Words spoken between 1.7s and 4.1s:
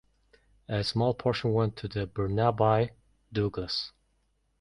to Burnaby-Douglas.